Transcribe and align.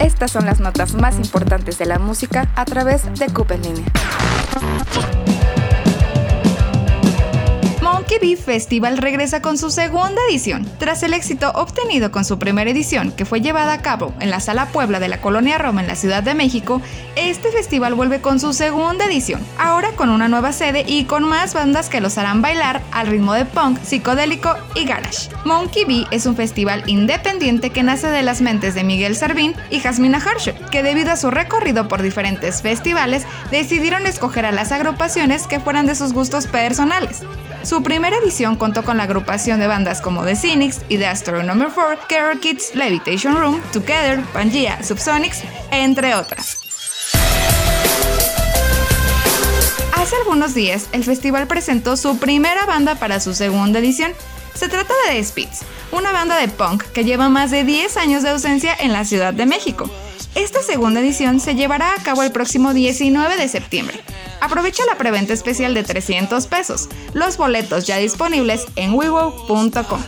Estas 0.00 0.30
son 0.30 0.46
las 0.46 0.60
notas 0.60 0.94
más 0.94 1.16
importantes 1.16 1.78
de 1.78 1.84
la 1.84 1.98
música 1.98 2.48
a 2.56 2.64
través 2.64 3.02
de 3.18 3.26
Coop 3.26 3.52
en 3.52 3.62
línea. 3.62 3.84
Monkey 8.10 8.34
Festival 8.34 8.98
regresa 8.98 9.40
con 9.40 9.56
su 9.56 9.70
segunda 9.70 10.20
edición. 10.28 10.68
Tras 10.78 11.04
el 11.04 11.14
éxito 11.14 11.52
obtenido 11.54 12.10
con 12.10 12.24
su 12.24 12.40
primera 12.40 12.68
edición, 12.68 13.12
que 13.12 13.24
fue 13.24 13.40
llevada 13.40 13.72
a 13.72 13.82
cabo 13.82 14.12
en 14.18 14.30
la 14.30 14.40
Sala 14.40 14.66
Puebla 14.66 14.98
de 14.98 15.06
la 15.06 15.20
Colonia 15.20 15.58
Roma 15.58 15.80
en 15.80 15.86
la 15.86 15.94
Ciudad 15.94 16.24
de 16.24 16.34
México, 16.34 16.82
este 17.14 17.52
festival 17.52 17.94
vuelve 17.94 18.20
con 18.20 18.40
su 18.40 18.52
segunda 18.52 19.04
edición, 19.04 19.40
ahora 19.58 19.92
con 19.92 20.10
una 20.10 20.26
nueva 20.26 20.52
sede 20.52 20.84
y 20.88 21.04
con 21.04 21.22
más 21.22 21.54
bandas 21.54 21.88
que 21.88 22.00
los 22.00 22.18
harán 22.18 22.42
bailar 22.42 22.82
al 22.90 23.06
ritmo 23.06 23.32
de 23.32 23.44
punk, 23.44 23.80
psicodélico 23.80 24.56
y 24.74 24.86
garage. 24.86 25.28
Monkey 25.44 25.84
Bee 25.84 26.06
es 26.10 26.26
un 26.26 26.34
festival 26.34 26.82
independiente 26.88 27.70
que 27.70 27.84
nace 27.84 28.08
de 28.08 28.24
las 28.24 28.40
mentes 28.40 28.74
de 28.74 28.82
Miguel 28.82 29.14
Servín 29.14 29.54
y 29.70 29.78
Jasmina 29.78 30.18
Herschel, 30.18 30.56
que 30.72 30.82
debido 30.82 31.12
a 31.12 31.16
su 31.16 31.30
recorrido 31.30 31.86
por 31.86 32.02
diferentes 32.02 32.60
festivales 32.60 33.22
decidieron 33.52 34.08
escoger 34.08 34.46
a 34.46 34.52
las 34.52 34.72
agrupaciones 34.72 35.46
que 35.46 35.60
fueran 35.60 35.86
de 35.86 35.94
sus 35.94 36.12
gustos 36.12 36.48
personales. 36.48 37.22
Su 37.62 37.82
primera 38.00 38.16
edición 38.24 38.56
contó 38.56 38.82
con 38.82 38.96
la 38.96 39.02
agrupación 39.02 39.60
de 39.60 39.66
bandas 39.66 40.00
como 40.00 40.24
The 40.24 40.34
Cynics 40.34 40.80
y 40.88 40.96
The 40.96 41.08
Astronomer 41.08 41.68
4, 41.68 42.06
Carol 42.08 42.40
Kids, 42.40 42.74
Levitation 42.74 43.36
Room, 43.36 43.60
Together, 43.74 44.22
Pangea, 44.32 44.82
Subsonics, 44.82 45.42
entre 45.70 46.14
otras. 46.14 46.62
Hace 49.92 50.16
algunos 50.16 50.54
días, 50.54 50.86
el 50.92 51.04
festival 51.04 51.46
presentó 51.46 51.98
su 51.98 52.16
primera 52.18 52.64
banda 52.64 52.94
para 52.94 53.20
su 53.20 53.34
segunda 53.34 53.80
edición. 53.80 54.12
Se 54.54 54.70
trata 54.70 54.94
de 55.06 55.16
The 55.16 55.22
Speeds, 55.22 55.60
una 55.92 56.10
banda 56.10 56.38
de 56.38 56.48
punk 56.48 56.82
que 56.94 57.04
lleva 57.04 57.28
más 57.28 57.50
de 57.50 57.64
10 57.64 57.98
años 57.98 58.22
de 58.22 58.30
ausencia 58.30 58.74
en 58.80 58.94
la 58.94 59.04
Ciudad 59.04 59.34
de 59.34 59.44
México. 59.44 59.90
Esta 60.34 60.62
segunda 60.62 61.00
edición 61.00 61.38
se 61.38 61.54
llevará 61.54 61.92
a 61.92 62.02
cabo 62.02 62.22
el 62.22 62.32
próximo 62.32 62.72
19 62.72 63.36
de 63.36 63.48
septiembre. 63.48 64.00
Aprovecha 64.40 64.84
la 64.86 64.96
preventa 64.96 65.32
especial 65.32 65.74
de 65.74 65.82
300 65.82 66.46
pesos. 66.46 66.88
Los 67.12 67.36
boletos 67.36 67.86
ya 67.86 67.96
disponibles 67.98 68.66
en 68.76 68.94
wiwo.com. 68.94 70.02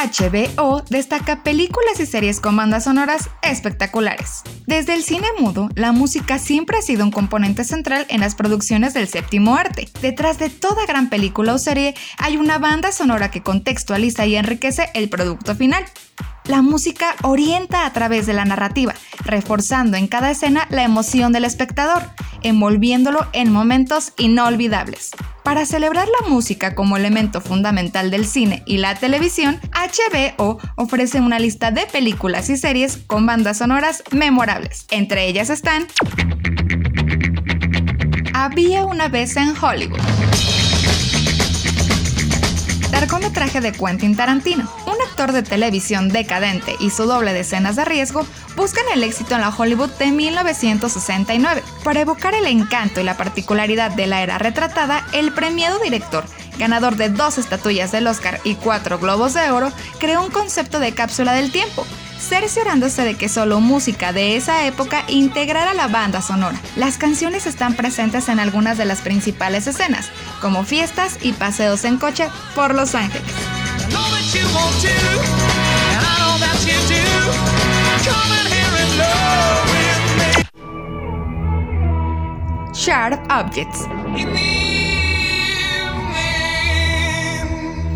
HBO 0.00 0.82
destaca 0.88 1.42
películas 1.42 2.00
y 2.00 2.06
series 2.06 2.40
con 2.40 2.56
bandas 2.56 2.84
sonoras 2.84 3.28
espectaculares. 3.42 4.42
Desde 4.66 4.94
el 4.94 5.02
cine 5.02 5.26
mudo, 5.38 5.68
la 5.74 5.92
música 5.92 6.38
siempre 6.38 6.78
ha 6.78 6.82
sido 6.82 7.04
un 7.04 7.10
componente 7.10 7.64
central 7.64 8.06
en 8.08 8.20
las 8.20 8.34
producciones 8.34 8.94
del 8.94 9.08
séptimo 9.08 9.56
arte. 9.56 9.88
Detrás 10.00 10.38
de 10.38 10.48
toda 10.48 10.86
gran 10.86 11.10
película 11.10 11.52
o 11.52 11.58
serie 11.58 11.94
hay 12.16 12.38
una 12.38 12.58
banda 12.58 12.92
sonora 12.92 13.30
que 13.30 13.42
contextualiza 13.42 14.24
y 14.24 14.36
enriquece 14.36 14.88
el 14.94 15.10
producto 15.10 15.54
final. 15.54 15.84
La 16.44 16.62
música 16.62 17.14
orienta 17.22 17.84
a 17.84 17.92
través 17.92 18.26
de 18.26 18.32
la 18.32 18.46
narrativa, 18.46 18.94
reforzando 19.24 19.98
en 19.98 20.08
cada 20.08 20.30
escena 20.30 20.66
la 20.70 20.82
emoción 20.82 21.32
del 21.32 21.44
espectador, 21.44 22.02
envolviéndolo 22.42 23.26
en 23.34 23.52
momentos 23.52 24.14
inolvidables. 24.16 25.10
Para 25.42 25.66
celebrar 25.66 26.06
la 26.20 26.28
música 26.28 26.74
como 26.74 26.96
elemento 26.96 27.40
fundamental 27.40 28.10
del 28.10 28.26
cine 28.26 28.62
y 28.66 28.78
la 28.78 28.94
televisión, 28.94 29.60
HBO 29.72 30.58
ofrece 30.76 31.20
una 31.20 31.38
lista 31.38 31.70
de 31.70 31.86
películas 31.86 32.50
y 32.50 32.56
series 32.56 32.98
con 33.06 33.26
bandas 33.26 33.58
sonoras 33.58 34.02
memorables. 34.10 34.86
Entre 34.90 35.26
ellas 35.26 35.50
están 35.50 35.86
Había 38.34 38.84
una 38.84 39.08
vez 39.08 39.36
en 39.36 39.54
Hollywood 39.60 40.00
largometraje 43.00 43.60
de 43.60 43.72
Quentin 43.72 44.14
Tarantino. 44.14 44.68
Actor 45.00 45.32
de 45.32 45.42
televisión 45.42 46.08
decadente 46.08 46.76
y 46.78 46.90
su 46.90 47.04
doble 47.04 47.32
de 47.32 47.40
escenas 47.40 47.76
de 47.76 47.84
riesgo 47.84 48.26
buscan 48.56 48.84
el 48.92 49.02
éxito 49.02 49.34
en 49.34 49.40
la 49.40 49.54
Hollywood 49.56 49.90
de 49.98 50.10
1969. 50.10 51.62
Para 51.84 52.00
evocar 52.00 52.34
el 52.34 52.46
encanto 52.46 53.00
y 53.00 53.04
la 53.04 53.16
particularidad 53.16 53.90
de 53.90 54.06
la 54.06 54.22
era 54.22 54.38
retratada, 54.38 55.06
el 55.12 55.32
premiado 55.32 55.78
director, 55.78 56.24
ganador 56.58 56.96
de 56.96 57.08
dos 57.08 57.38
estatuillas 57.38 57.92
del 57.92 58.06
Oscar 58.06 58.40
y 58.44 58.54
cuatro 58.54 58.98
Globos 58.98 59.34
de 59.34 59.50
Oro, 59.50 59.72
creó 59.98 60.22
un 60.22 60.30
concepto 60.30 60.80
de 60.80 60.92
cápsula 60.92 61.32
del 61.32 61.50
tiempo 61.50 61.86
cerciorándose 62.20 63.02
de 63.02 63.16
que 63.16 63.28
solo 63.28 63.60
música 63.60 64.12
de 64.12 64.36
esa 64.36 64.66
época 64.66 65.04
integrara 65.08 65.74
la 65.74 65.88
banda 65.88 66.22
sonora. 66.22 66.60
Las 66.76 66.98
canciones 66.98 67.46
están 67.46 67.74
presentes 67.74 68.28
en 68.28 68.38
algunas 68.38 68.78
de 68.78 68.84
las 68.84 69.00
principales 69.00 69.66
escenas, 69.66 70.10
como 70.40 70.64
fiestas 70.64 71.18
y 71.22 71.32
paseos 71.32 71.84
en 71.84 71.96
coche 71.96 72.28
por 72.54 72.74
Los 72.74 72.94
Ángeles. 72.94 73.49
Sharp 82.72 83.20
Objects. 83.30 83.86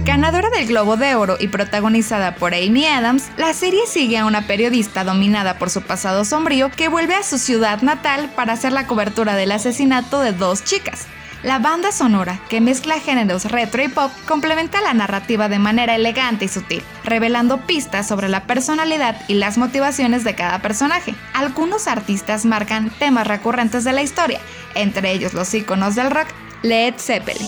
Ganadora 0.05 0.51
del 0.51 0.67
Globo 0.67 0.97
de 0.99 1.15
Oro 1.15 1.37
y 1.41 1.49
protagonizada 1.49 2.35
por 2.35 2.55
Amy 2.55 2.85
Adams, 2.85 3.31
la 3.39 3.55
serie 3.55 3.87
sigue 3.87 4.19
a 4.19 4.27
una 4.27 4.47
periodista 4.47 5.03
dominada 5.03 5.59
por 5.59 5.71
su 5.71 5.81
pasado 5.81 6.25
sombrío 6.27 6.71
que 6.71 6.89
vuelve 6.89 7.15
a 7.15 7.23
su 7.23 7.39
ciudad 7.39 7.81
natal 7.81 8.31
para 8.37 8.53
hacer 8.53 8.73
la 8.73 8.87
cobertura 8.87 9.35
del 9.37 9.53
asesinato 9.53 10.21
de 10.21 10.33
dos 10.33 10.63
chicas. 10.63 11.07
La 11.45 11.59
banda 11.59 11.93
sonora, 11.93 12.41
que 12.49 12.63
mezcla 12.63 12.99
géneros 12.99 13.45
retro 13.45 13.85
y 13.85 13.89
pop, 13.89 14.11
complementa 14.27 14.81
la 14.81 14.95
narrativa 14.95 15.51
de 15.51 15.59
manera 15.59 15.95
elegante 15.95 16.47
y 16.47 16.49
sutil, 16.49 16.83
revelando 17.05 17.59
pistas 17.67 18.09
sobre 18.09 18.31
la 18.31 18.47
personalidad 18.47 19.21
y 19.29 19.35
las 19.35 19.59
motivaciones 19.59 20.25
de 20.25 20.35
cada 20.35 20.63
personaje. 20.63 21.15
Algunos 21.35 21.87
artistas 21.87 22.47
marcan 22.47 22.89
temas 22.99 23.27
recurrentes 23.27 23.85
de 23.85 23.93
la 23.93 24.01
historia, 24.01 24.41
entre 24.75 25.13
ellos 25.13 25.35
los 25.35 25.53
iconos 25.53 25.95
del 25.95 26.11
rock, 26.11 26.29
Led 26.63 26.95
Zeppelin. 26.97 27.47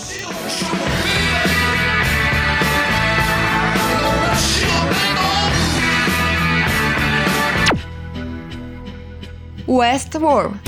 Westworld. 9.65 10.66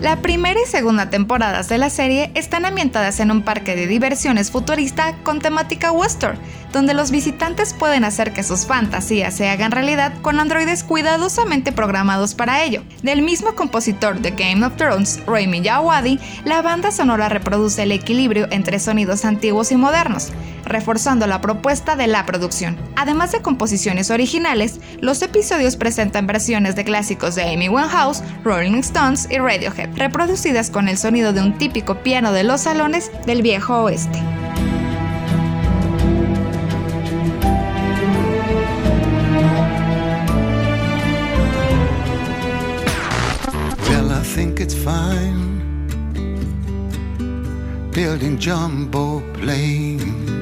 La 0.00 0.22
primera 0.22 0.58
y 0.58 0.66
segunda 0.66 1.10
temporadas 1.10 1.68
de 1.68 1.76
la 1.76 1.90
serie 1.90 2.30
están 2.34 2.64
ambientadas 2.64 3.20
en 3.20 3.30
un 3.30 3.42
parque 3.42 3.76
de 3.76 3.86
diversiones 3.86 4.50
futurista 4.50 5.14
con 5.24 5.40
temática 5.40 5.92
western, 5.92 6.38
donde 6.72 6.94
los 6.94 7.10
visitantes 7.10 7.74
pueden 7.74 8.04
hacer 8.04 8.32
que 8.32 8.42
sus 8.42 8.64
fantasías 8.64 9.34
se 9.34 9.50
hagan 9.50 9.72
realidad 9.72 10.14
con 10.22 10.40
androides 10.40 10.84
cuidadosamente 10.84 11.70
programados 11.70 12.34
para 12.34 12.64
ello. 12.64 12.82
Del 13.02 13.20
mismo 13.20 13.54
compositor 13.54 14.20
de 14.20 14.30
Game 14.30 14.64
of 14.64 14.76
Thrones, 14.76 15.20
Raimi 15.26 15.62
Jawadi, 15.62 16.18
la 16.46 16.62
banda 16.62 16.92
sonora 16.92 17.28
reproduce 17.28 17.82
el 17.82 17.92
equilibrio 17.92 18.48
entre 18.50 18.78
sonidos 18.78 19.26
antiguos 19.26 19.70
y 19.70 19.76
modernos, 19.76 20.32
reforzando 20.70 21.26
la 21.26 21.40
propuesta 21.40 21.96
de 21.96 22.06
la 22.06 22.24
producción. 22.24 22.78
Además 22.96 23.32
de 23.32 23.42
composiciones 23.42 24.10
originales, 24.10 24.80
los 25.00 25.20
episodios 25.20 25.76
presentan 25.76 26.26
versiones 26.26 26.76
de 26.76 26.84
clásicos 26.84 27.34
de 27.34 27.52
Amy 27.52 27.68
Winehouse, 27.68 28.22
Rolling 28.44 28.78
Stones 28.78 29.28
y 29.30 29.38
Radiohead, 29.38 29.96
reproducidas 29.96 30.70
con 30.70 30.88
el 30.88 30.96
sonido 30.96 31.32
de 31.32 31.42
un 31.42 31.58
típico 31.58 32.02
piano 32.02 32.32
de 32.32 32.44
los 32.44 32.62
salones 32.62 33.10
del 33.26 33.42
viejo 33.42 33.82
oeste. 33.82 34.22
building 47.92 48.38
jumbo 48.38 49.22
planes. 49.34 50.39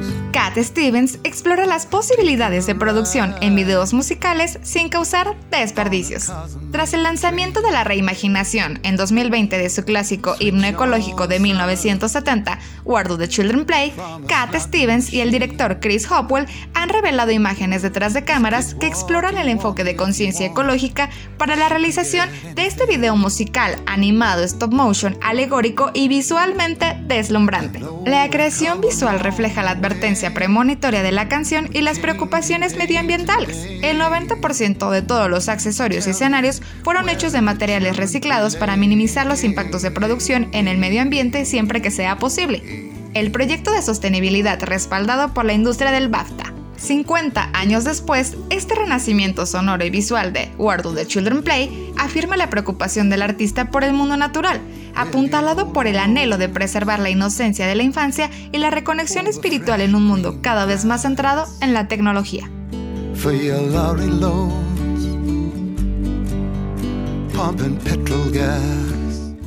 Stevens 0.63 1.19
explora 1.25 1.67
las 1.67 1.87
posibilidades 1.87 2.67
de 2.67 2.75
producción 2.75 3.35
en 3.41 3.55
videos 3.55 3.93
musicales 3.93 4.59
sin 4.63 4.89
causar 4.89 5.37
desperdicios. 5.51 6.33
Tras 6.73 6.95
el 6.95 7.03
lanzamiento 7.03 7.61
de 7.61 7.71
la 7.71 7.85
reimaginación 7.85 8.81
en 8.83 8.97
2020 8.97 9.59
de 9.59 9.71
su 9.71 9.85
clásico 9.85 10.37
himno 10.39 10.67
ecológico 10.67 11.27
de 11.27 11.41
1970, 11.41 12.59
Where 12.85 13.09
Do 13.09 13.19
the 13.19 13.29
Children 13.29 13.65
Play, 13.65 13.93
Cat 14.27 14.55
Stevens 14.57 15.13
y 15.13 15.21
el 15.21 15.31
director 15.31 15.81
Chris 15.81 16.11
Hopwell 16.11 16.47
han 16.79 16.91
revelado 16.91 17.33
imágenes 17.33 17.83
detrás 17.83 18.15
de 18.15 18.23
cámaras 18.23 18.77
que 18.77 18.87
exploran 18.87 19.37
el 19.37 19.49
enfoque 19.49 19.83
de 19.83 19.97
conciencia 19.97 20.47
ecológica 20.47 21.11
para 21.37 21.57
la 21.57 21.69
realización 21.69 22.29
de 22.55 22.67
este 22.67 22.87
video 22.87 23.17
musical 23.17 23.83
animado 23.87 24.45
stop 24.45 24.73
motion, 24.73 25.19
alegórico 25.21 25.91
y 25.93 26.07
visualmente 26.07 26.97
deslumbrante. 27.07 27.81
La 28.07 28.31
creación 28.31 28.81
visual 28.81 29.19
refleja 29.19 29.65
la 29.65 29.73
advertencia 29.73 30.33
premonitoria 30.33 31.03
de 31.03 31.11
la 31.11 31.29
canción 31.29 31.69
y 31.73 31.81
las 31.81 31.99
preocupaciones 31.99 32.77
medioambientales. 32.77 33.67
El 33.83 34.01
90% 34.01 34.91
de 34.91 35.03
todos 35.03 35.29
los 35.29 35.49
accesorios 35.49 36.07
y 36.07 36.11
escenarios 36.11 36.63
fueron 36.85 37.09
hechos 37.09 37.33
de 37.33 37.41
materiales 37.41 37.97
reciclados 37.97 38.55
para 38.55 38.77
minimizar 38.77 39.27
los 39.27 39.43
impactos 39.43 39.83
de 39.83 39.91
producción 39.91 40.49
en 40.53 40.69
el 40.69 40.79
medio 40.79 41.03
ambiente 41.03 41.45
siempre 41.45 41.83
que 41.83 41.91
sea 41.91 42.19
posible. 42.19 42.93
El 43.15 43.33
proyecto 43.33 43.73
de 43.73 43.83
sostenibilidad 43.83 44.63
respaldado 44.63 45.35
por 45.35 45.45
la 45.45 45.55
industria 45.55 45.91
del 45.91 46.09
BAFTA 46.09 46.48
50 46.79 47.51
años 47.55 47.85
después, 47.85 48.37
este 48.51 48.75
renacimiento 48.75 49.47
sonoro 49.47 49.85
y 49.85 49.91
visual 49.91 50.33
de 50.33 50.51
Where 50.59 50.83
Do 50.83 50.95
the 50.95 51.07
Children 51.07 51.43
Play 51.43 51.93
afirma 51.99 52.37
la 52.37 52.51
preocupación 52.51 53.11
del 53.11 53.23
artista 53.23 53.71
por 53.71 53.85
el 53.85 53.93
mundo 53.93 54.17
natural, 54.17 54.61
apuntalado 54.95 55.73
por 55.73 55.87
el 55.87 55.99
anhelo 55.99 56.39
de 56.39 56.49
preservar 56.49 57.01
la 57.01 57.11
inocencia 57.11 57.67
de 57.67 57.75
la 57.75 57.83
infancia 57.83 58.31
y 58.53 58.59
la 58.59 58.71
reconexión 58.71 59.27
espiritual 59.27 59.81
en 59.81 59.95
un 59.95 60.05
mundo 60.05 60.39
cada 60.41 60.67
vez 60.67 60.85
más 60.85 61.03
centrado 61.03 61.47
en 61.61 61.75
la 61.75 61.89
tecnología. 61.89 62.49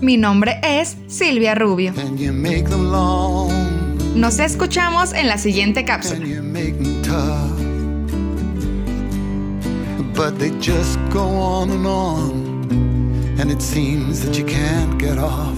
Mi 0.02 0.18
nombre 0.18 0.60
es 0.64 0.98
Silvia 1.08 1.56
Rubio. 1.56 1.94
Nos 4.16 4.40
escuchamos 4.40 5.14
en 5.14 5.28
la 5.28 5.38
siguiente 5.38 5.86
cápsula. 5.86 6.26
But 10.16 10.40
they 10.40 10.52
just 10.60 10.98
go 11.10 11.28
on 11.28 11.70
and 11.72 11.86
on, 11.86 12.32
and 13.40 13.52
it 13.52 13.62
seems 13.62 14.22
that 14.26 14.38
you 14.38 14.46
can't 14.46 14.98
get 14.98 15.18
off. 15.18 15.58